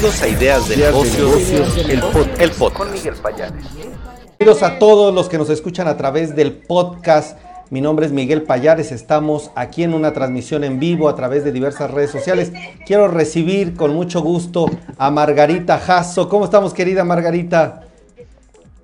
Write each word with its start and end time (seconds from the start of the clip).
Bienvenidos 0.00 0.22
a 0.22 0.28
Ideas 0.28 0.66
de 0.66 0.76
Negocios, 0.78 1.76
el, 1.76 2.00
podcast. 2.00 2.74
Con 2.74 2.90
Miguel 2.90 3.14
Payares. 3.16 3.74
Bienvenidos 3.74 4.62
a 4.62 4.78
todos 4.78 5.14
los 5.14 5.28
que 5.28 5.36
nos 5.36 5.50
escuchan 5.50 5.88
a 5.88 5.98
través 5.98 6.34
del 6.34 6.54
podcast. 6.54 7.38
Mi 7.68 7.82
nombre 7.82 8.06
es 8.06 8.12
Miguel 8.12 8.44
Payares, 8.44 8.92
estamos 8.92 9.50
aquí 9.56 9.82
en 9.82 9.92
una 9.92 10.14
transmisión 10.14 10.64
en 10.64 10.80
vivo 10.80 11.06
a 11.06 11.16
través 11.16 11.44
de 11.44 11.52
diversas 11.52 11.90
redes 11.90 12.10
sociales. 12.10 12.50
Quiero 12.86 13.08
recibir 13.08 13.74
con 13.74 13.92
mucho 13.92 14.22
gusto 14.22 14.70
a 14.96 15.10
Margarita 15.10 15.78
Jasso. 15.78 16.30
¿Cómo 16.30 16.46
estamos, 16.46 16.72
querida 16.72 17.04
Margarita? 17.04 17.82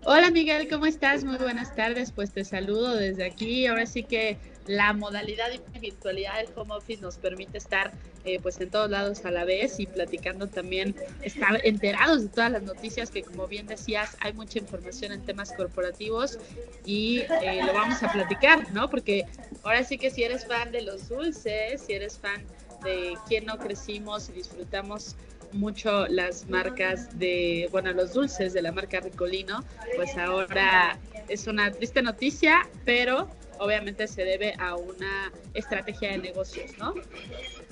Hola 0.04 0.30
Miguel, 0.30 0.68
¿cómo 0.68 0.84
estás? 0.84 1.24
Muy 1.24 1.38
buenas 1.38 1.74
tardes, 1.74 2.12
pues 2.12 2.30
te 2.32 2.44
saludo 2.44 2.94
desde 2.94 3.24
aquí. 3.24 3.66
Ahora 3.66 3.86
sí 3.86 4.02
que 4.02 4.36
la 4.66 4.92
modalidad 4.92 5.48
y 5.52 5.78
virtualidad 5.78 6.36
del 6.36 6.48
home 6.54 6.74
office 6.74 7.00
nos 7.00 7.16
permite 7.18 7.58
estar 7.58 7.92
eh, 8.24 8.40
pues 8.40 8.60
en 8.60 8.70
todos 8.70 8.90
lados 8.90 9.24
a 9.24 9.30
la 9.30 9.44
vez 9.44 9.78
y 9.78 9.86
platicando 9.86 10.48
también, 10.48 10.96
estar 11.22 11.60
enterados 11.64 12.22
de 12.22 12.28
todas 12.28 12.50
las 12.50 12.62
noticias 12.62 13.10
que 13.10 13.22
como 13.22 13.46
bien 13.46 13.66
decías, 13.66 14.16
hay 14.20 14.32
mucha 14.32 14.58
información 14.58 15.12
en 15.12 15.24
temas 15.24 15.52
corporativos 15.52 16.38
y 16.84 17.20
eh, 17.20 17.60
lo 17.64 17.72
vamos 17.72 18.02
a 18.02 18.10
platicar, 18.10 18.72
¿no? 18.72 18.90
Porque 18.90 19.24
ahora 19.62 19.84
sí 19.84 19.96
que 19.96 20.10
si 20.10 20.24
eres 20.24 20.44
fan 20.46 20.72
de 20.72 20.82
los 20.82 21.08
dulces, 21.08 21.82
si 21.82 21.92
eres 21.92 22.18
fan 22.18 22.42
de 22.82 23.14
quién 23.28 23.46
no 23.46 23.58
crecimos 23.58 24.28
y 24.28 24.32
disfrutamos 24.32 25.14
mucho 25.52 26.06
las 26.08 26.48
marcas 26.48 27.16
de, 27.18 27.68
bueno, 27.70 27.92
los 27.92 28.12
dulces 28.12 28.52
de 28.52 28.62
la 28.62 28.72
marca 28.72 29.00
Ricolino, 29.00 29.64
pues 29.94 30.16
ahora 30.18 30.98
es 31.28 31.46
una 31.46 31.70
triste 31.70 32.02
noticia, 32.02 32.68
pero 32.84 33.28
obviamente 33.58 34.06
se 34.08 34.24
debe 34.24 34.54
a 34.58 34.76
una 34.76 35.32
estrategia 35.54 36.10
de 36.12 36.18
negocios, 36.18 36.70
¿no? 36.78 36.94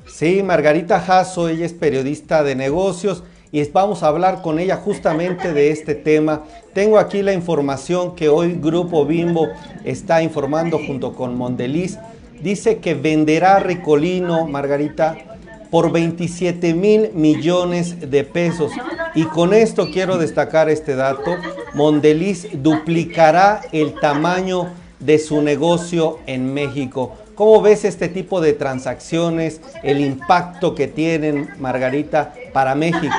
Sí, 0.06 0.42
Margarita 0.42 1.00
Jasso, 1.00 1.48
ella 1.48 1.66
es 1.66 1.72
periodista 1.72 2.42
de 2.42 2.54
negocios 2.54 3.22
y 3.54 3.62
vamos 3.70 4.02
a 4.02 4.08
hablar 4.08 4.42
con 4.42 4.58
ella 4.58 4.76
justamente 4.76 5.52
de 5.52 5.70
este 5.70 5.94
tema. 5.94 6.42
Tengo 6.72 6.98
aquí 6.98 7.22
la 7.22 7.32
información 7.32 8.16
que 8.16 8.28
hoy 8.28 8.58
Grupo 8.60 9.06
Bimbo 9.06 9.48
está 9.84 10.22
informando 10.22 10.78
junto 10.84 11.14
con 11.14 11.36
Mondeliz. 11.36 11.98
Dice 12.42 12.78
que 12.78 12.94
venderá 12.94 13.60
Ricolino, 13.60 14.46
Margarita, 14.48 15.16
por 15.70 15.92
27 15.92 16.74
mil 16.74 17.10
millones 17.14 18.10
de 18.10 18.24
pesos. 18.24 18.72
Y 19.14 19.22
con 19.24 19.54
esto 19.54 19.88
quiero 19.92 20.18
destacar 20.18 20.68
este 20.68 20.96
dato. 20.96 21.36
Mondeliz 21.74 22.48
duplicará 22.54 23.60
el 23.72 23.94
tamaño 23.94 24.72
de 25.04 25.18
su 25.18 25.42
negocio 25.42 26.18
en 26.26 26.52
México. 26.52 27.16
¿Cómo 27.34 27.60
ves 27.60 27.84
este 27.84 28.08
tipo 28.08 28.40
de 28.40 28.52
transacciones, 28.52 29.60
el 29.82 30.00
impacto 30.00 30.74
que 30.74 30.86
tienen, 30.86 31.50
Margarita, 31.58 32.32
para 32.52 32.74
México? 32.74 33.14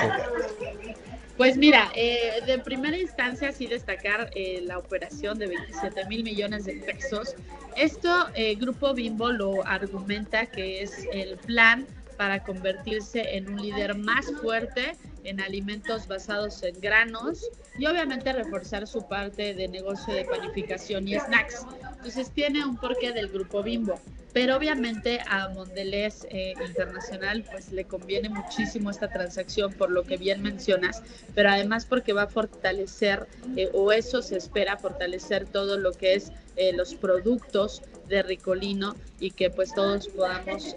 Pues 1.37 1.57
mira, 1.57 1.91
eh, 1.95 2.41
de 2.47 2.59
primera 2.59 2.97
instancia 2.97 3.51
sí 3.51 3.67
destacar 3.67 4.31
eh, 4.35 4.61
la 4.63 4.77
operación 4.77 5.37
de 5.37 5.47
27 5.47 6.05
mil 6.05 6.23
millones 6.23 6.63
de 6.63 6.75
pesos. 6.75 7.35
Esto 7.75 8.09
eh, 8.35 8.55
Grupo 8.55 8.93
Bimbo 8.93 9.31
lo 9.31 9.65
argumenta 9.67 10.45
que 10.45 10.81
es 10.81 11.05
el 11.11 11.37
plan 11.37 11.85
para 12.15 12.41
convertirse 12.43 13.35
en 13.35 13.49
un 13.49 13.61
líder 13.61 13.95
más 13.95 14.31
fuerte 14.41 14.95
en 15.25 15.41
alimentos 15.41 16.07
basados 16.07 16.63
en 16.63 16.79
granos 16.79 17.49
y 17.77 17.85
obviamente 17.85 18.31
reforzar 18.31 18.87
su 18.87 19.07
parte 19.07 19.53
de 19.53 19.67
negocio 19.67 20.13
de 20.13 20.25
panificación 20.25 21.07
y 21.07 21.19
snacks. 21.19 21.65
Entonces 21.97 22.31
tiene 22.31 22.63
un 22.65 22.77
porqué 22.77 23.11
del 23.11 23.27
grupo 23.29 23.63
Bimbo, 23.63 23.99
pero 24.35 24.57
obviamente 24.57 25.21
a 25.27 25.47
Mondelez 25.47 26.27
eh, 26.29 26.55
Internacional 26.67 27.45
pues 27.49 27.71
le 27.71 27.85
conviene 27.85 28.27
muchísimo 28.27 28.91
esta 28.91 29.07
transacción 29.07 29.71
por 29.71 29.89
lo 29.89 30.03
que 30.03 30.17
bien 30.17 30.41
mencionas, 30.41 31.01
pero 31.33 31.49
además 31.49 31.85
porque 31.85 32.11
va 32.11 32.23
a 32.23 32.27
fortalecer 32.27 33.27
eh, 33.55 33.69
o 33.73 33.93
eso 33.93 34.21
se 34.21 34.35
espera 34.35 34.75
fortalecer 34.75 35.45
todo 35.45 35.77
lo 35.77 35.93
que 35.93 36.15
es 36.15 36.33
eh, 36.57 36.73
los 36.73 36.95
productos 36.95 37.81
de 38.09 38.23
Ricolino 38.23 38.95
y 39.21 39.31
que 39.31 39.49
pues 39.49 39.73
todos 39.73 40.09
podamos 40.09 40.75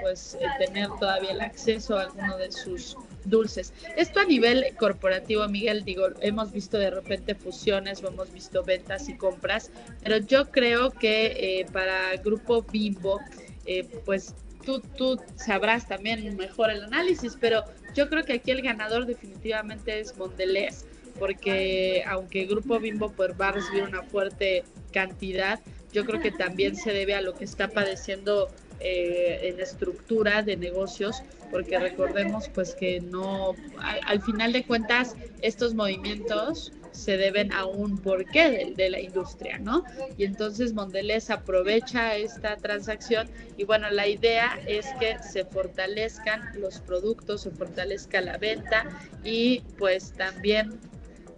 pues 0.00 0.38
tener 0.58 0.88
todavía 0.98 1.32
el 1.32 1.42
acceso 1.42 1.98
a 1.98 2.04
alguno 2.04 2.38
de 2.38 2.50
sus 2.50 2.96
dulces. 3.24 3.72
Esto 3.96 4.20
a 4.20 4.24
nivel 4.24 4.64
corporativo, 4.78 5.46
Miguel, 5.48 5.84
digo, 5.84 6.08
hemos 6.20 6.52
visto 6.52 6.78
de 6.78 6.90
repente 6.90 7.34
fusiones 7.34 8.02
o 8.02 8.08
hemos 8.08 8.32
visto 8.32 8.62
ventas 8.62 9.08
y 9.08 9.16
compras, 9.16 9.70
pero 10.02 10.18
yo 10.18 10.50
creo 10.50 10.90
que 10.90 11.60
eh, 11.60 11.66
para 11.72 12.16
Grupo 12.16 12.62
Bimbo, 12.62 13.20
eh, 13.66 13.88
pues 14.04 14.34
tú, 14.64 14.80
tú 14.96 15.20
sabrás 15.36 15.86
también 15.86 16.36
mejor 16.36 16.70
el 16.70 16.84
análisis, 16.84 17.36
pero 17.40 17.64
yo 17.94 18.08
creo 18.08 18.24
que 18.24 18.34
aquí 18.34 18.50
el 18.50 18.62
ganador 18.62 19.06
definitivamente 19.06 20.00
es 20.00 20.16
Mondelez, 20.16 20.84
porque 21.18 22.02
aunque 22.06 22.46
Grupo 22.46 22.78
Bimbo 22.80 23.12
pues, 23.12 23.32
va 23.40 23.48
a 23.48 23.52
recibir 23.52 23.84
una 23.84 24.02
fuerte 24.02 24.64
cantidad, 24.92 25.60
yo 25.92 26.04
creo 26.04 26.20
que 26.20 26.32
también 26.32 26.74
se 26.74 26.92
debe 26.92 27.14
a 27.14 27.20
lo 27.20 27.34
que 27.34 27.44
está 27.44 27.68
padeciendo 27.68 28.48
eh, 28.86 29.48
en 29.48 29.60
estructura 29.60 30.42
de 30.42 30.58
negocios, 30.58 31.22
porque 31.50 31.78
recordemos 31.78 32.50
pues 32.50 32.74
que 32.74 33.00
no, 33.00 33.54
al, 33.80 34.20
final 34.20 34.52
de 34.52 34.64
cuentas, 34.64 35.16
estos 35.40 35.72
movimientos 35.72 36.70
se 36.92 37.16
deben 37.16 37.50
a 37.52 37.64
un 37.64 37.96
porqué 37.96 38.74
de, 38.76 38.90
la 38.90 39.00
industria, 39.00 39.58
¿no? 39.58 39.84
Y 40.18 40.24
entonces 40.24 40.74
Mondelez 40.74 41.30
aprovecha 41.30 42.14
esta 42.14 42.56
transacción 42.56 43.28
y 43.56 43.64
bueno, 43.64 43.90
la 43.90 44.06
idea 44.06 44.60
es 44.66 44.86
que 45.00 45.16
se 45.18 45.46
fortalezcan 45.46 46.42
los 46.60 46.80
productos, 46.80 47.40
se 47.40 47.50
fortalezca 47.50 48.20
la 48.20 48.36
venta 48.36 48.86
y 49.24 49.60
pues 49.78 50.12
también 50.12 50.78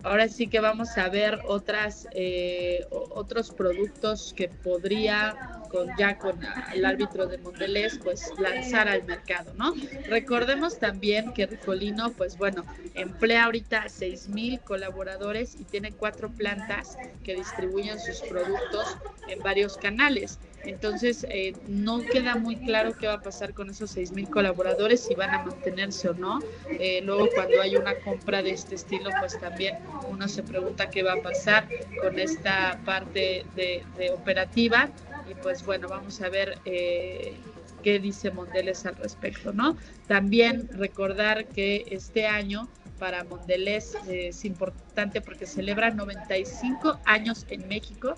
ahora 0.06 0.28
sí 0.28 0.46
que 0.46 0.60
vamos 0.60 0.96
a 0.96 1.08
ver 1.08 1.40
otras 1.46 2.06
eh, 2.12 2.86
otros 2.90 3.50
productos 3.50 4.32
que 4.36 4.48
podría 4.48 5.56
con 5.68 5.88
ya 5.98 6.16
con 6.18 6.38
el 6.72 6.84
árbitro 6.84 7.26
de 7.26 7.38
Mondelez 7.38 7.98
pues 8.02 8.32
lanzar 8.38 8.88
al 8.88 9.04
mercado, 9.04 9.52
¿no? 9.54 9.74
Recordemos 10.08 10.78
también 10.78 11.32
que 11.32 11.46
Ricolino 11.46 12.12
pues 12.12 12.38
bueno, 12.38 12.64
emplea 12.94 13.44
ahorita 13.44 13.88
seis 13.88 14.28
mil 14.28 14.60
colaboradores 14.60 15.54
y 15.54 15.64
tiene 15.64 15.92
cuatro 15.92 16.30
plantas 16.30 16.96
que 17.24 17.34
distribuyen 17.34 17.98
sus 17.98 18.20
productos 18.22 18.96
en 19.28 19.40
varios 19.40 19.76
canales. 19.76 20.38
Entonces, 20.66 21.26
eh, 21.30 21.54
no 21.68 22.04
queda 22.04 22.36
muy 22.36 22.56
claro 22.56 22.92
qué 22.98 23.06
va 23.06 23.14
a 23.14 23.22
pasar 23.22 23.54
con 23.54 23.70
esos 23.70 23.90
seis 23.90 24.12
mil 24.12 24.28
colaboradores, 24.28 25.00
si 25.00 25.14
van 25.14 25.30
a 25.30 25.44
mantenerse 25.44 26.08
o 26.08 26.14
no. 26.14 26.40
Eh, 26.68 27.00
luego, 27.04 27.28
cuando 27.34 27.60
hay 27.62 27.76
una 27.76 27.94
compra 28.00 28.42
de 28.42 28.50
este 28.50 28.74
estilo, 28.74 29.10
pues 29.20 29.38
también 29.38 29.76
uno 30.10 30.28
se 30.28 30.42
pregunta 30.42 30.90
qué 30.90 31.02
va 31.02 31.14
a 31.14 31.22
pasar 31.22 31.68
con 32.00 32.18
esta 32.18 32.80
parte 32.84 33.46
de, 33.54 33.84
de 33.96 34.10
operativa 34.10 34.90
y 35.28 35.34
pues 35.34 35.64
bueno, 35.64 35.88
vamos 35.88 36.20
a 36.20 36.28
ver 36.28 36.58
eh, 36.64 37.34
qué 37.82 37.98
dice 37.98 38.30
Mondelez 38.30 38.86
al 38.86 38.96
respecto, 38.96 39.52
¿no? 39.52 39.76
También 40.06 40.68
recordar 40.72 41.46
que 41.46 41.86
este 41.90 42.26
año 42.26 42.68
para 42.98 43.24
Mondelez 43.24 43.94
es 44.08 44.44
importante 44.44 45.20
porque 45.20 45.46
celebra 45.46 45.90
95 45.90 47.00
años 47.04 47.44
en 47.50 47.68
México 47.68 48.16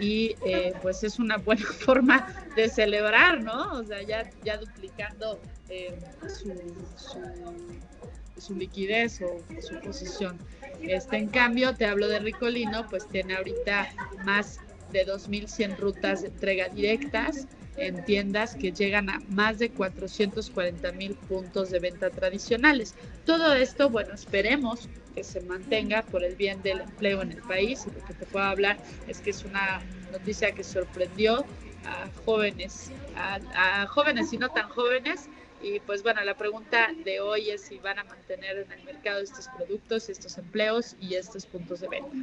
y 0.00 0.36
eh, 0.44 0.72
pues 0.82 1.02
es 1.04 1.18
una 1.18 1.36
buena 1.38 1.66
forma 1.84 2.26
de 2.54 2.68
celebrar, 2.68 3.42
¿no? 3.42 3.72
O 3.72 3.84
sea, 3.84 4.02
ya, 4.02 4.28
ya 4.44 4.56
duplicando 4.58 5.40
eh, 5.68 5.98
su, 6.28 6.52
su, 8.36 8.54
liquidez 8.54 9.20
o 9.22 9.42
su 9.60 9.80
posición. 9.80 10.38
Este, 10.80 11.16
en 11.16 11.28
cambio, 11.28 11.74
te 11.74 11.86
hablo 11.86 12.08
de 12.08 12.18
Ricolino, 12.18 12.86
pues 12.88 13.08
tiene 13.08 13.36
ahorita 13.36 13.88
más 14.24 14.60
de 14.96 15.06
2.100 15.06 15.76
rutas 15.76 16.22
de 16.22 16.28
entrega 16.28 16.68
directas 16.68 17.46
en 17.76 18.02
tiendas 18.04 18.54
que 18.54 18.72
llegan 18.72 19.10
a 19.10 19.20
más 19.28 19.58
de 19.58 19.70
440 19.70 20.92
mil 20.92 21.14
puntos 21.14 21.70
de 21.70 21.78
venta 21.78 22.08
tradicionales. 22.08 22.94
Todo 23.26 23.54
esto, 23.54 23.90
bueno, 23.90 24.14
esperemos 24.14 24.88
que 25.14 25.22
se 25.22 25.40
mantenga 25.42 26.02
por 26.02 26.24
el 26.24 26.34
bien 26.36 26.62
del 26.62 26.80
empleo 26.80 27.20
en 27.22 27.32
el 27.32 27.42
país. 27.42 27.86
Lo 27.86 28.04
que 28.06 28.14
te 28.14 28.26
puedo 28.26 28.46
hablar 28.46 28.78
es 29.06 29.20
que 29.20 29.30
es 29.30 29.44
una 29.44 29.80
noticia 30.10 30.52
que 30.52 30.64
sorprendió 30.64 31.44
a 31.84 32.08
jóvenes, 32.24 32.90
a, 33.14 33.82
a 33.82 33.86
jóvenes 33.86 34.32
y 34.32 34.38
no 34.38 34.48
tan 34.48 34.68
jóvenes. 34.70 35.28
Y 35.60 35.80
pues 35.80 36.02
bueno, 36.02 36.22
la 36.24 36.36
pregunta 36.36 36.88
de 37.04 37.20
hoy 37.20 37.50
es 37.50 37.62
si 37.62 37.78
van 37.78 37.98
a 37.98 38.04
mantener 38.04 38.58
en 38.58 38.72
el 38.72 38.84
mercado 38.84 39.20
estos 39.20 39.48
productos, 39.48 40.08
estos 40.08 40.38
empleos 40.38 40.96
y 40.98 41.14
estos 41.14 41.46
puntos 41.46 41.80
de 41.80 41.88
venta. 41.88 42.16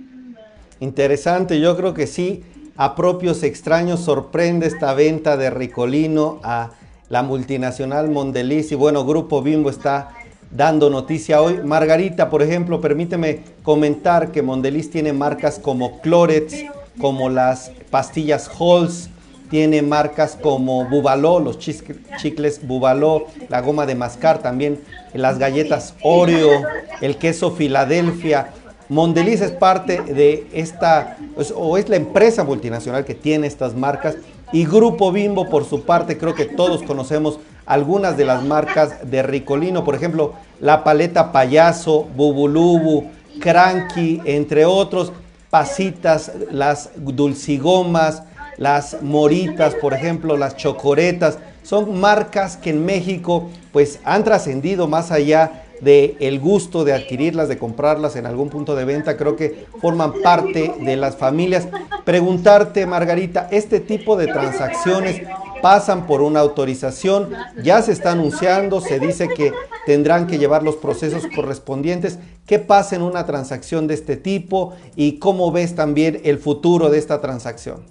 Interesante, 0.83 1.61
yo 1.61 1.77
creo 1.77 1.93
que 1.93 2.07
sí, 2.07 2.43
a 2.75 2.93
propios 2.93 3.43
extraños 3.43 4.01
sorprende 4.01 4.67
esta 4.67 4.93
venta 4.93 5.37
de 5.37 5.49
Ricolino 5.49 6.41
a 6.43 6.71
la 7.07 7.23
multinacional 7.23 8.09
Mondeliz 8.09 8.69
y 8.73 8.75
bueno, 8.75 9.05
Grupo 9.05 9.41
Bimbo 9.41 9.69
está 9.69 10.09
dando 10.51 10.89
noticia 10.89 11.41
hoy. 11.41 11.61
Margarita, 11.63 12.29
por 12.29 12.41
ejemplo, 12.41 12.81
permíteme 12.81 13.43
comentar 13.63 14.33
que 14.33 14.41
Mondeliz 14.41 14.91
tiene 14.91 15.13
marcas 15.13 15.57
como 15.57 16.01
Clorets, 16.01 16.65
como 16.99 17.29
las 17.29 17.71
pastillas 17.89 18.51
Halls, 18.59 19.09
tiene 19.49 19.81
marcas 19.83 20.35
como 20.35 20.83
Bubaló, 20.89 21.39
los 21.39 21.59
chicles 21.59 22.59
Bubaló, 22.67 23.27
la 23.47 23.61
goma 23.61 23.85
de 23.85 23.95
mascar 23.95 24.39
también, 24.39 24.81
las 25.13 25.39
galletas 25.39 25.93
Oreo, 26.01 26.63
el 26.99 27.15
queso 27.15 27.51
Filadelfia. 27.51 28.51
Mondeliz 28.93 29.41
es 29.41 29.49
parte 29.49 30.01
de 30.01 30.45
esta, 30.53 31.17
o 31.55 31.79
es 31.79 31.89
la 31.89 31.95
empresa 31.95 32.43
multinacional 32.43 33.05
que 33.05 33.15
tiene 33.15 33.47
estas 33.47 33.73
marcas 33.73 34.17
y 34.51 34.65
Grupo 34.65 35.11
Bimbo, 35.11 35.49
por 35.49 35.65
su 35.65 35.81
parte, 35.81 36.19
creo 36.19 36.35
que 36.35 36.45
todos 36.45 36.83
conocemos 36.83 37.39
algunas 37.65 38.17
de 38.17 38.25
las 38.25 38.43
marcas 38.43 39.09
de 39.09 39.23
Ricolino, 39.23 39.83
por 39.83 39.95
ejemplo, 39.95 40.33
la 40.59 40.83
paleta 40.83 41.31
Payaso, 41.31 42.03
Bubulubu, 42.15 43.05
Cranky, 43.39 44.21
entre 44.25 44.65
otros, 44.65 45.11
Pasitas, 45.49 46.31
las 46.51 46.91
dulcigomas, 46.95 48.21
las 48.57 49.01
moritas, 49.01 49.73
por 49.73 49.95
ejemplo, 49.95 50.37
las 50.37 50.55
chocoretas, 50.55 51.39
son 51.63 51.99
marcas 51.99 52.57
que 52.57 52.69
en 52.69 52.85
México 52.85 53.49
pues 53.71 53.99
han 54.03 54.23
trascendido 54.23 54.87
más 54.87 55.11
allá 55.11 55.62
de 55.83 56.15
el 56.19 56.39
gusto 56.39 56.83
de 56.83 56.93
adquirirlas, 56.93 57.49
de 57.49 57.57
comprarlas 57.57 58.15
en 58.15 58.25
algún 58.25 58.49
punto 58.49 58.75
de 58.75 58.85
venta, 58.85 59.17
creo 59.17 59.35
que 59.35 59.65
forman 59.81 60.21
parte 60.21 60.73
de 60.79 60.95
las 60.95 61.17
familias. 61.17 61.67
Preguntarte, 62.05 62.85
Margarita, 62.85 63.47
este 63.51 63.79
tipo 63.79 64.15
de 64.15 64.27
transacciones 64.27 65.21
pasan 65.61 66.07
por 66.07 66.21
una 66.21 66.41
autorización, 66.41 67.29
ya 67.63 67.81
se 67.81 67.93
está 67.93 68.11
anunciando, 68.11 68.81
se 68.81 68.99
dice 68.99 69.29
que 69.29 69.53
tendrán 69.85 70.27
que 70.27 70.37
llevar 70.37 70.61
los 70.61 70.75
procesos 70.75 71.23
correspondientes. 71.33 72.19
¿Qué 72.45 72.59
pasa 72.59 72.97
en 72.97 73.01
una 73.01 73.25
transacción 73.25 73.87
de 73.87 73.93
este 73.93 74.17
tipo 74.17 74.75
y 74.95 75.19
cómo 75.19 75.51
ves 75.51 75.75
también 75.75 76.19
el 76.25 76.37
futuro 76.37 76.89
de 76.89 76.97
esta 76.97 77.21
transacción? 77.21 77.85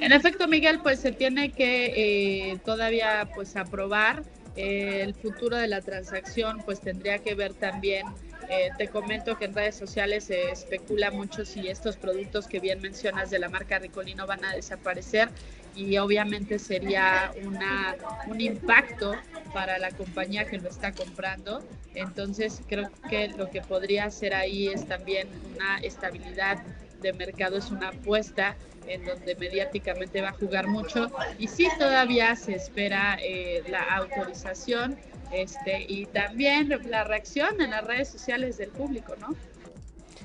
En 0.00 0.12
efecto, 0.12 0.46
Miguel, 0.46 0.80
pues 0.82 1.00
se 1.00 1.12
tiene 1.12 1.50
que 1.50 2.50
eh, 2.50 2.58
todavía 2.64 3.28
pues 3.34 3.56
aprobar 3.56 4.22
el 4.56 5.14
futuro 5.14 5.56
de 5.56 5.68
la 5.68 5.80
transacción 5.80 6.62
pues 6.64 6.80
tendría 6.80 7.18
que 7.18 7.34
ver 7.34 7.54
también, 7.54 8.06
eh, 8.48 8.70
te 8.76 8.88
comento 8.88 9.38
que 9.38 9.46
en 9.46 9.54
redes 9.54 9.76
sociales 9.76 10.24
se 10.24 10.50
especula 10.50 11.10
mucho 11.10 11.44
si 11.44 11.68
estos 11.68 11.96
productos 11.96 12.46
que 12.46 12.60
bien 12.60 12.80
mencionas 12.80 13.30
de 13.30 13.38
la 13.38 13.48
marca 13.48 13.78
Ricolino 13.78 14.26
van 14.26 14.44
a 14.44 14.54
desaparecer 14.54 15.28
y 15.74 15.96
obviamente 15.98 16.58
sería 16.58 17.32
una, 17.42 17.96
un 18.26 18.40
impacto 18.40 19.14
para 19.52 19.78
la 19.78 19.90
compañía 19.90 20.44
que 20.44 20.58
lo 20.58 20.68
está 20.68 20.92
comprando. 20.92 21.62
Entonces 21.94 22.60
creo 22.68 22.90
que 23.08 23.28
lo 23.28 23.50
que 23.50 23.60
podría 23.60 24.04
hacer 24.04 24.34
ahí 24.34 24.68
es 24.68 24.86
también 24.86 25.28
una 25.54 25.78
estabilidad 25.78 26.58
de 27.04 27.12
mercado, 27.12 27.56
es 27.56 27.70
una 27.70 27.90
apuesta 27.90 28.56
en 28.88 29.04
donde 29.04 29.36
mediáticamente 29.36 30.20
va 30.20 30.30
a 30.30 30.32
jugar 30.32 30.66
mucho 30.66 31.10
y 31.38 31.48
sí 31.48 31.68
todavía 31.78 32.34
se 32.36 32.54
espera 32.54 33.16
eh, 33.22 33.62
la 33.68 33.82
autorización 33.96 34.96
este, 35.32 35.84
y 35.88 36.06
también 36.06 36.68
la 36.88 37.04
reacción 37.04 37.60
en 37.60 37.70
las 37.70 37.84
redes 37.84 38.08
sociales 38.08 38.58
del 38.58 38.70
público, 38.70 39.14
¿no? 39.20 39.34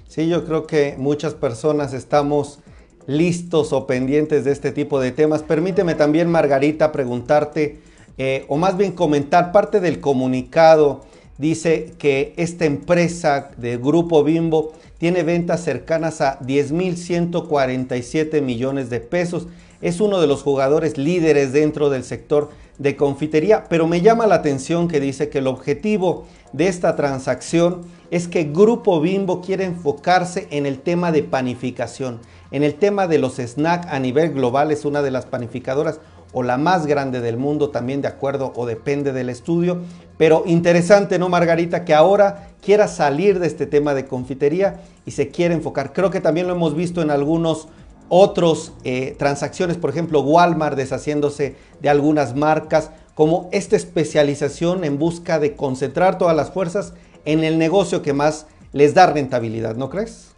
Sí, 0.08 0.28
yo 0.28 0.46
creo 0.46 0.66
que 0.66 0.96
muchas 0.98 1.36
personas 1.36 1.94
estamos 1.94 2.60
listos 3.06 3.74
o 3.74 3.88
pendientes 3.88 4.44
de 4.46 4.52
este 4.52 4.72
tipo 4.72 5.00
de 5.00 5.12
temas. 5.12 5.44
Permíteme 5.44 5.96
también, 5.96 6.30
Margarita, 6.30 6.92
preguntarte, 6.92 7.80
eh, 8.18 8.46
o 8.48 8.58
más 8.58 8.78
bien 8.78 8.92
comentar 8.92 9.52
parte 9.52 9.80
del 9.80 10.00
comunicado. 10.00 11.06
Dice 11.38 11.94
que 11.98 12.34
esta 12.38 12.66
empresa 12.66 13.52
de 13.58 13.78
Grupo 13.78 14.24
Bimbo 14.24 14.74
tiene 15.00 15.24
ventas 15.24 15.64
cercanas 15.64 16.22
a 16.22 16.40
10.147 16.42 18.42
millones 18.42 18.92
de 18.92 19.00
pesos. 19.00 19.48
Es 19.82 20.02
uno 20.02 20.22
de 20.22 20.28
los 20.28 20.44
jugadores 20.44 20.98
líderes 20.98 21.54
dentro 21.54 21.90
del 21.90 22.04
sector 22.04 22.50
de 22.78 22.96
confitería, 22.96 23.64
pero 23.70 23.88
me 23.88 24.02
llama 24.02 24.28
la 24.28 24.36
atención 24.36 24.88
que 24.88 25.00
dice 25.00 25.30
que 25.30 25.40
el 25.40 25.48
objetivo 25.48 26.28
de 26.54 26.68
esta 26.68 26.96
transacción 26.96 27.82
es 28.12 28.28
que 28.28 28.44
Grupo 28.44 29.02
Bimbo 29.02 29.42
quiere 29.42 29.66
enfocarse 29.66 30.48
en 30.52 30.66
el 30.66 30.80
tema 30.80 31.12
de 31.12 31.24
panificación, 31.24 32.20
en 32.52 32.64
el 32.64 32.76
tema 32.76 33.08
de 33.08 33.20
los 33.20 33.38
snacks 33.38 33.88
a 33.88 34.00
nivel 34.00 34.34
global, 34.34 34.72
es 34.72 34.86
una 34.86 35.02
de 35.02 35.12
las 35.12 35.26
panificadoras 35.26 36.00
o 36.32 36.44
la 36.44 36.58
más 36.58 36.86
grande 36.86 37.22
del 37.22 37.38
mundo, 37.38 37.70
también 37.70 38.02
de 38.02 38.08
acuerdo 38.08 38.54
o 38.56 38.66
depende 38.66 39.14
del 39.14 39.30
estudio. 39.30 39.80
Pero 40.18 40.44
interesante, 40.46 41.18
¿no, 41.18 41.30
Margarita? 41.30 41.86
Que 41.86 41.94
ahora 41.94 42.50
quiera 42.62 42.88
salir 42.88 43.40
de 43.40 43.48
este 43.48 43.66
tema 43.66 43.94
de 43.94 44.06
confitería 44.06 44.82
y 45.06 45.12
se 45.12 45.30
quiere 45.30 45.54
enfocar. 45.54 45.94
Creo 45.94 46.12
que 46.12 46.22
también 46.22 46.48
lo 46.48 46.54
hemos 46.54 46.76
visto 46.76 47.02
en 47.02 47.10
algunos 47.10 47.68
otros 48.10 48.74
eh, 48.84 49.16
transacciones, 49.18 49.78
por 49.78 49.92
ejemplo, 49.92 50.22
Walmart 50.22 50.76
deshaciéndose 50.76 51.56
de 51.80 51.90
algunas 51.90 52.36
marcas, 52.36 52.92
como 53.14 53.50
esta 53.52 53.76
especialización 53.76 54.84
en 54.84 54.98
busca 54.98 55.40
de 55.40 55.56
concentrar 55.56 56.18
todas 56.18 56.36
las 56.36 56.52
fuerzas 56.52 56.94
en 57.26 57.44
el 57.44 57.58
negocio 57.58 58.02
que 58.02 58.14
más 58.14 58.48
les 58.72 58.94
da 58.94 59.08
rentabilidad, 59.08 59.76
¿no 59.76 59.90
crees? 59.90 60.36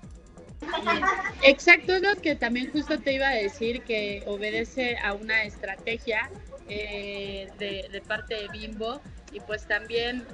Exacto, 1.44 1.96
es 1.96 2.02
lo 2.02 2.16
que 2.22 2.36
también 2.36 2.72
justo 2.72 3.00
te 3.00 3.14
iba 3.14 3.28
a 3.28 3.36
decir, 3.36 3.82
que 3.84 4.24
obedece 4.28 4.98
a 4.98 5.14
una 5.14 5.44
estrategia 5.44 6.30
eh, 6.70 7.50
de, 7.58 8.02
parte 8.08 8.36
de 8.36 8.48
Bimbo 8.50 9.02
y 9.32 9.40
pues 9.40 9.68
también 9.68 10.26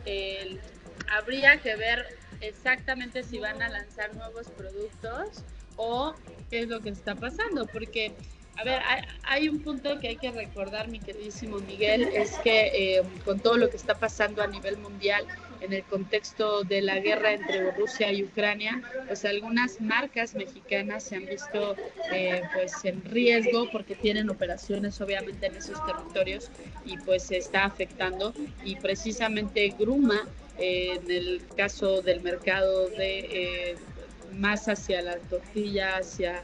habría 1.09 1.57
que 1.57 1.75
ver 1.75 2.05
exactamente 2.41 3.23
si 3.23 3.39
van 3.39 3.61
a 3.61 3.69
lanzar 3.69 4.13
nuevos 4.15 4.47
productos 4.49 5.43
o 5.75 6.13
qué 6.49 6.61
es 6.61 6.67
lo 6.67 6.81
que 6.81 6.89
está 6.89 7.15
pasando, 7.15 7.65
porque 7.67 8.13
a 8.57 8.63
ver, 8.63 8.81
hay, 9.23 9.49
un 9.49 9.59
punto 9.59 9.99
que 9.99 10.07
hay 10.07 10.15
que 10.17 10.31
recordar, 10.31 10.87
mi 10.87 10.99
queridísimo 10.99 11.59
Miguel, 11.59 12.09
es 12.13 12.31
que 12.39 12.97
eh, 12.97 13.03
con 13.23 13.39
todo 13.39 13.55
lo 13.55 13.69
que 13.69 13.77
está 13.77 13.93
pasando 13.93 14.41
a 14.41 14.47
nivel 14.47 14.77
mundial, 14.77 15.25
en 15.61 15.73
el 15.73 15.83
contexto 15.83 16.63
de 16.63 16.81
la 16.81 16.99
guerra 16.99 17.33
entre 17.33 17.71
Rusia 17.71 18.11
y 18.11 18.23
Ucrania, 18.23 18.81
pues 19.07 19.25
algunas 19.25 19.81
marcas 19.81 20.35
mexicanas 20.35 21.03
se 21.03 21.15
han 21.15 21.25
visto 21.25 21.75
eh, 22.11 22.41
pues 22.53 22.73
en 22.85 23.03
riesgo 23.03 23.69
porque 23.71 23.95
tienen 23.95 24.29
operaciones 24.29 24.99
obviamente 25.01 25.47
en 25.47 25.55
esos 25.55 25.83
territorios 25.85 26.49
y 26.85 26.97
pues 26.97 27.23
se 27.23 27.37
está 27.37 27.65
afectando. 27.65 28.33
Y 28.63 28.75
precisamente 28.75 29.73
Gruma 29.77 30.27
eh, 30.57 30.99
en 31.01 31.11
el 31.11 31.41
caso 31.55 32.01
del 32.01 32.21
mercado 32.21 32.89
de 32.89 33.77
más 34.33 34.67
hacia 34.67 35.01
la 35.01 35.17
tortilla, 35.17 35.97
hacia 35.97 36.43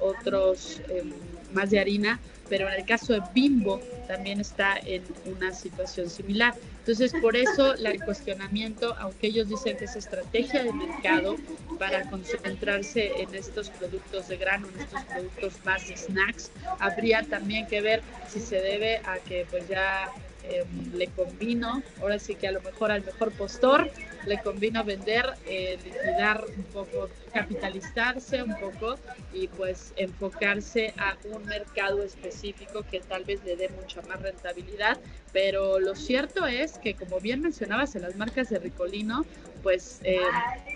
otros 0.00 0.80
em, 0.88 1.12
más 1.52 1.70
de 1.70 1.80
harina, 1.80 2.20
pero 2.48 2.68
en 2.68 2.74
el 2.74 2.84
caso 2.84 3.12
de 3.12 3.22
Bimbo 3.32 3.80
también 4.08 4.40
está 4.40 4.76
en 4.84 5.04
una 5.24 5.52
situación 5.52 6.10
similar. 6.10 6.54
Entonces, 6.78 7.12
por 7.20 7.36
eso 7.36 7.74
el 7.84 8.02
cuestionamiento, 8.04 8.94
aunque 8.98 9.28
ellos 9.28 9.48
dicen 9.48 9.76
que 9.76 9.84
es 9.84 9.96
estrategia 9.96 10.64
de 10.64 10.72
mercado 10.72 11.36
para 11.78 12.08
concentrarse 12.10 13.12
en 13.22 13.34
estos 13.34 13.70
productos 13.70 14.28
de 14.28 14.36
grano, 14.36 14.68
en 14.74 14.80
estos 14.80 15.04
productos 15.04 15.54
más 15.64 15.82
snacks, 15.82 16.50
habría 16.80 17.22
también 17.22 17.66
que 17.66 17.80
ver 17.80 18.02
si 18.28 18.40
se 18.40 18.56
debe 18.56 18.98
a 19.04 19.18
que 19.18 19.46
pues 19.50 19.68
ya 19.68 20.10
Em, 20.42 20.98
le 20.98 21.06
convino, 21.08 21.82
ahora 22.00 22.18
sí 22.18 22.34
que 22.34 22.48
a 22.48 22.52
lo 22.52 22.62
mejor 22.62 22.90
al 22.90 23.04
mejor 23.04 23.30
postor, 23.32 23.90
le 24.26 24.40
convino 24.42 24.84
vender, 24.84 25.34
eh, 25.46 25.78
liquidar 25.84 26.44
un 26.56 26.64
poco, 26.64 27.08
capitalizarse 27.32 28.42
un 28.42 28.54
poco 28.58 28.98
y 29.32 29.48
pues 29.48 29.92
enfocarse 29.96 30.92
a 30.98 31.16
un 31.24 31.44
mercado 31.46 32.02
específico 32.02 32.84
que 32.90 33.00
tal 33.00 33.24
vez 33.24 33.42
le 33.44 33.56
dé 33.56 33.68
mucha 33.70 34.02
más 34.02 34.20
rentabilidad. 34.20 34.98
Pero 35.32 35.78
lo 35.78 35.94
cierto 35.94 36.46
es 36.46 36.78
que, 36.78 36.94
como 36.94 37.20
bien 37.20 37.40
mencionabas 37.40 37.94
en 37.94 38.02
las 38.02 38.16
marcas 38.16 38.50
de 38.50 38.58
Ricolino, 38.58 39.24
pues 39.62 40.00
eh, 40.04 40.20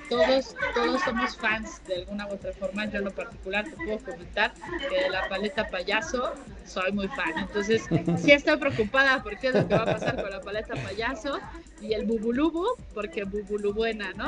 todos, 0.08 0.54
todos 0.74 1.00
somos 1.02 1.36
fans 1.36 1.82
de 1.86 1.96
alguna 1.96 2.26
u 2.26 2.34
otra 2.34 2.52
forma. 2.52 2.84
Yo 2.86 2.98
en 2.98 3.04
lo 3.04 3.10
particular 3.10 3.64
te 3.64 3.76
puedo 3.76 3.98
comentar 3.98 4.52
que 4.88 5.02
de 5.04 5.10
la 5.10 5.28
paleta 5.28 5.68
payaso 5.68 6.32
soy 6.66 6.92
muy 6.92 7.08
fan. 7.08 7.32
Entonces, 7.38 7.82
sí 8.18 8.32
estoy 8.32 8.58
preocupada 8.58 9.22
por 9.22 9.38
qué 9.38 9.48
es 9.48 9.54
lo 9.54 9.66
que 9.66 9.74
va 9.74 9.82
a 9.82 9.86
pasar 9.86 10.20
con 10.20 10.30
la 10.30 10.40
paleta 10.40 10.74
payaso 10.74 11.40
y 11.84 11.94
el 11.94 12.06
bubulubu, 12.06 12.64
porque 12.94 13.24
bubulu 13.24 13.74
buena, 13.74 14.12
¿no? 14.14 14.24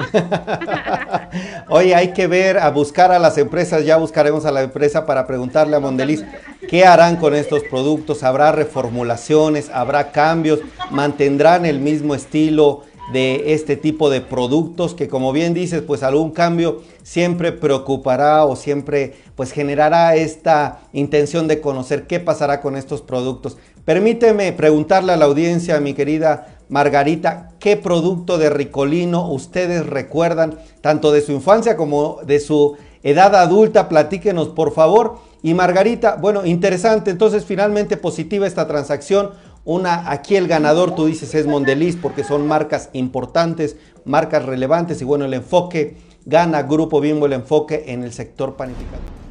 Oye, 1.74 1.94
hay 1.94 2.12
que 2.12 2.26
ver, 2.26 2.58
a 2.58 2.70
buscar 2.70 3.12
a 3.12 3.18
las 3.18 3.38
empresas, 3.38 3.84
ya 3.84 3.96
buscaremos 3.96 4.44
a 4.44 4.52
la 4.52 4.62
empresa 4.62 5.06
para 5.06 5.26
preguntarle 5.26 5.76
a 5.76 5.80
Mondeliz 5.80 6.24
qué 6.68 6.84
harán 6.84 7.16
con 7.16 7.34
estos 7.34 7.62
productos, 7.64 8.22
habrá 8.22 8.52
reformulaciones, 8.52 9.70
habrá 9.70 10.12
cambios, 10.12 10.60
mantendrán 10.90 11.64
el 11.64 11.80
mismo 11.80 12.14
estilo 12.14 12.82
de 13.12 13.52
este 13.54 13.76
tipo 13.76 14.10
de 14.10 14.20
productos 14.20 14.94
que 14.94 15.08
como 15.08 15.32
bien 15.32 15.54
dices, 15.54 15.82
pues 15.82 16.02
algún 16.02 16.32
cambio 16.32 16.82
siempre 17.02 17.52
preocupará 17.52 18.44
o 18.44 18.56
siempre 18.56 19.14
pues 19.36 19.52
generará 19.52 20.16
esta 20.16 20.80
intención 20.92 21.46
de 21.46 21.60
conocer 21.60 22.06
qué 22.06 22.18
pasará 22.18 22.60
con 22.60 22.76
estos 22.76 23.02
productos. 23.02 23.56
Permíteme 23.84 24.52
preguntarle 24.52 25.12
a 25.12 25.16
la 25.16 25.26
audiencia, 25.26 25.78
mi 25.78 25.94
querida 25.94 26.55
Margarita, 26.68 27.50
¿qué 27.58 27.76
producto 27.76 28.38
de 28.38 28.50
Ricolino 28.50 29.28
ustedes 29.30 29.86
recuerdan 29.86 30.58
tanto 30.80 31.12
de 31.12 31.20
su 31.20 31.32
infancia 31.32 31.76
como 31.76 32.18
de 32.26 32.40
su 32.40 32.76
edad 33.06 33.36
adulta, 33.36 33.88
platíquenos 33.88 34.48
por 34.48 34.72
favor. 34.72 35.18
Y 35.40 35.54
Margarita, 35.54 36.16
bueno, 36.16 36.44
interesante, 36.44 37.12
entonces 37.12 37.44
finalmente 37.44 37.96
positiva 37.96 38.48
esta 38.48 38.66
transacción. 38.66 39.30
Una, 39.64 40.10
aquí 40.10 40.34
el 40.34 40.48
ganador, 40.48 40.94
tú 40.94 41.06
dices, 41.06 41.34
es 41.34 41.46
Mondeliz 41.46 41.96
porque 42.00 42.24
son 42.24 42.48
marcas 42.48 42.90
importantes, 42.92 43.76
marcas 44.04 44.44
relevantes 44.44 45.00
y 45.02 45.04
bueno, 45.04 45.24
el 45.24 45.34
enfoque, 45.34 45.96
gana 46.24 46.62
Grupo 46.64 47.00
Bimbo 47.00 47.26
el 47.26 47.32
enfoque 47.34 47.84
en 47.86 48.02
el 48.02 48.12
sector 48.12 48.56
panificado. 48.56 49.25